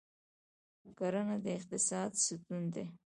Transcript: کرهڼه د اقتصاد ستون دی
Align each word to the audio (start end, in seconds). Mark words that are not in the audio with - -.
کرهڼه 0.97 1.37
د 1.43 1.45
اقتصاد 1.57 2.11
ستون 2.25 2.63
دی 2.73 2.85